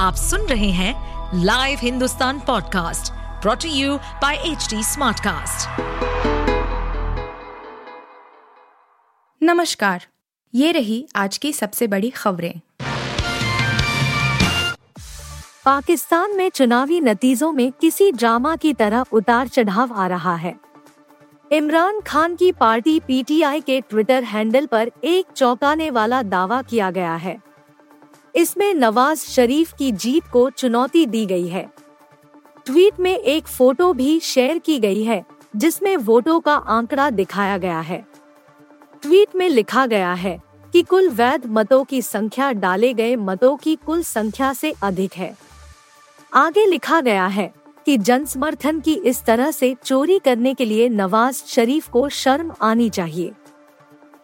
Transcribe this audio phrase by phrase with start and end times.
[0.00, 5.80] आप सुन रहे हैं live Hindustan podcast brought to you by H Smartcast.
[9.42, 10.06] नमस्कार,
[10.54, 12.60] ये रही आज की सबसे बड़ी खबरें।
[15.64, 20.54] पाकिस्तान में चुनावी नतीजों में किसी ड्रामा की तरह उतार चढ़ाव आ रहा है।
[21.52, 27.14] इमरान खान की पार्टी पीटीआई के ट्विटर हैंडल पर एक चौंकाने वाला दावा किया गया
[27.14, 27.49] है।
[28.34, 31.68] इसमें नवाज़ शरीफ की जीत को चुनौती दी गई है।
[32.66, 35.24] ट्वीट में एक फ़ोटो भी शेयर की गई है,
[35.56, 38.06] जिसमें वोटों का आंकड़ा दिखाया गया है।
[39.02, 40.42] ट्वीट में लिखा गया है
[40.72, 45.36] कि कुल वैध मतों की संख्या डाले गए मतों की कुल संख्या से अधिक है।
[46.34, 47.52] आगे लिखा गया है
[47.86, 52.52] कि जन समर्थन की इस तरह से चोरी करने के लिए नवाज़ शरीफ को शर्म
[52.62, 53.32] आनी चाहिए।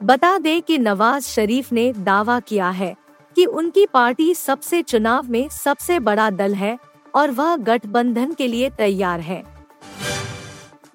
[0.02, 2.94] बता दें कि नवाज़ शरीफ ने दावा किया है
[3.36, 6.78] कि उनकी पार्टी सबसे चुनाव में सबसे बड़ा दल है
[7.14, 9.42] और वह गठबंधन के लिए तैयार है।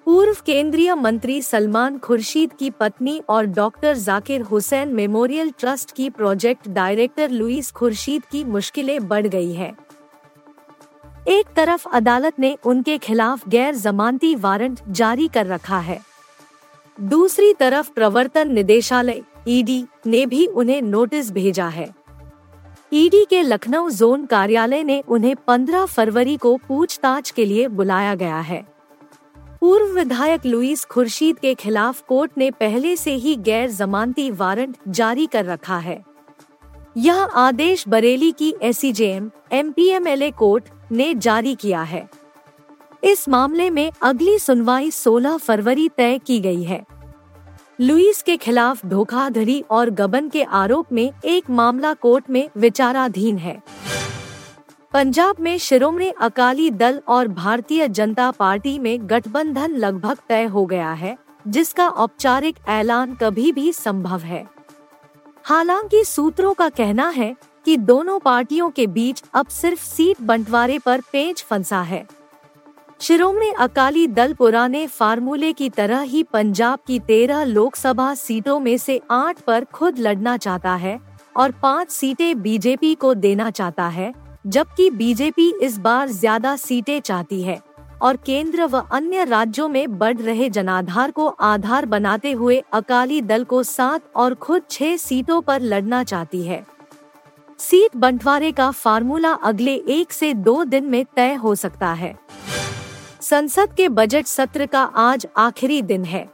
[0.04, 6.68] पूर्व केंद्रीय मंत्री सलमान खुर्शीद की पत्नी और doctor Zakir Hussain memorial trust की प्रोजेक्ट
[6.68, 9.72] डायरेक्टर लुईस खुर्शीद की मुश्किलें बढ़ गई है।
[11.28, 16.00] एक तरफ़ अदालत ने उनके खिलाफ गैर जमानती वारंट जारी कर रखा है।
[17.00, 22.01] दूसरी तरफ़ प्रवर्तन निदेशालय, ईडी, ने भी उन्हें नोटिस भेजा है।
[22.94, 28.40] ईडी के लखनऊ जोन कार्यालय ने उन्हें 15 फरवरी को पूछताछ के लिए बुलाया गया
[28.40, 28.66] है।
[29.60, 35.26] पूर्व विधायक लुईस खुर्शीद के खिलाफ कोर्ट ने पहले से ही गैर जमानती वारंट जारी
[35.26, 36.04] कर रखा है।
[36.96, 38.84] यह आदेश बरेली की एस
[39.52, 42.08] एमपीएमएलए कोर्ट ने जारी किया है।
[43.04, 46.84] इस मामले में अगली सुनवाई 16 फरवरी तय की गई है।
[47.82, 53.62] लुइस के खिलाफ धोखाधड़ी और गबन के आरोप में एक मामला कोर्ट में विचाराधीन है।
[54.92, 60.92] पंजाब में शिरोमणि अकाली दल और भारतीय जनता पार्टी में गठबंधन लगभग तय हो गया
[60.92, 64.46] है, जिसका औपचारिक ऐलान कभी भी संभव है।
[65.44, 71.00] हालाँकि सूत्रों का कहना है कि दोनों पार्टियों के बीच अब सिर्फ़ सीट बंटवारे पर
[71.12, 72.06] पेंच फंसा है।
[73.02, 79.00] शिरोमणि अकाली दल पुराने फार्मूले की तरह ही पंजाब की तेरह लोकसभा सीटों में से
[79.10, 80.98] आठ पर खुद लड़ना चाहता है
[81.36, 84.12] और पाँच सीटें बीजेपी को देना चाहता है,
[84.46, 87.60] जबकि बीजेपी इस बार ज़्यादा सीटें चाहती है
[88.02, 93.44] और केंद्र व अन्य राज्यों में बढ़ रहे जनाधार को आधार बनाते हुए अकाली दल
[93.44, 96.64] को सात और खुद छह सीटों पर लड़ना चाहती है।
[97.58, 102.14] सीट बंटवारे का फार्मूला अगले एक से दो दिन में तय हो सकता है।
[103.32, 106.30] संसद के बजट सत्र का आज आखिरी दिन है।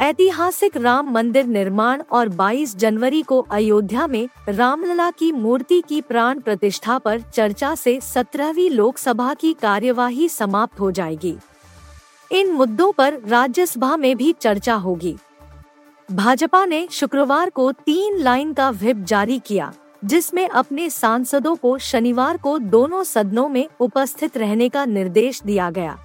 [0.00, 6.40] ऐतिहासिक राम मंदिर निर्माण और 22 जनवरी को अयोध्या में रामलला की मूर्ति की प्राण
[6.40, 11.36] प्रतिष्ठा पर चर्चा से सत्रहवीं लोकसभा की कार्यवाही समाप्त हो जाएगी।
[12.32, 15.16] इन मुद्दों पर राज्यसभा में भी चर्चा होगी।
[16.12, 19.72] भाजपा ने शुक्रवार को तीन लाइन का व्हिप जारी किया।
[20.06, 25.98] जिसमें अपने सांसदों को शनिवार को दोनों सदनों में उपस्थित रहने का निर्देश दिया गया।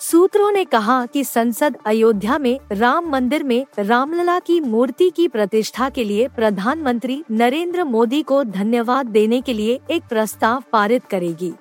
[0.00, 5.88] सूत्रों ने कहा कि संसद अयोध्या में राम मंदिर में रामलला की मूर्ति की प्रतिष्ठा
[5.88, 11.52] के लिए प्रधानमंत्री नरेंद्र मोदी को धन्यवाद देने के लिए एक प्रस्ताव पारित करेगी।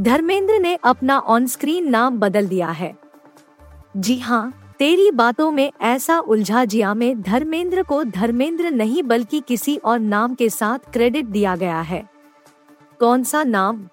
[0.00, 2.94] धर्मेंद्र ने अपना ऑन स्क्रीन नाम बदल दिया है।
[3.96, 9.76] जी हाँ तेरी बातों में ऐसा उलझा जिया में धर्मेंद्र को धर्मेंद्र नहीं बल्कि किसी
[9.76, 12.08] और नाम के साथ क्रेडिट दिया गया है।
[13.00, 13.88] कौन सा नाम?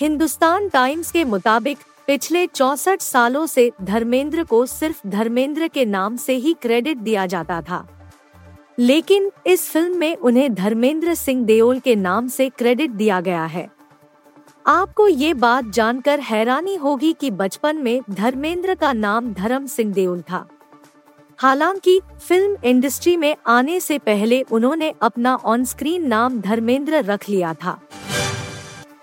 [0.00, 6.34] हिंदुस्तान टाइम्स के मुताबिक, पिछले चौसठ सालों से धर्मेंद्र को सिर्फ़ धर्मेंद्र के नाम से
[6.34, 7.88] ही क्रेडिट दिया जाता था।
[8.78, 13.77] लेकिन इस फ़िल्म में उन्हें धर्मेंद्र सिंह देओल के नाम से क्रेडिट दिया गया है।
[14.68, 20.22] आपको ये बात जानकर हैरानी होगी कि बचपन में धर्मेंद्र का नाम धर्म सिंह देओल
[20.22, 20.48] था।
[21.38, 27.54] हालाँकि फ़िल्म इंडस्ट्री में आने से पहले उन्होंने अपना ऑन स्क्रीन नाम धर्मेंद्र रख लिया
[27.54, 27.80] था।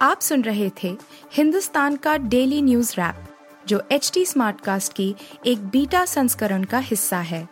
[0.02, 0.98] आप सुन रहे थे
[1.34, 3.26] हिंदुस्तान का डेली न्यूज़ रैप,
[3.68, 5.16] जो एच टी स्मार्ट कास्ट की
[5.46, 7.48] एक बीटा संस्करण का हिस्सा है।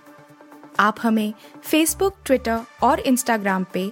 [0.80, 1.33] आप हमें
[1.63, 3.92] फेसबुक ट्विटर और इंस्टाग्राम पे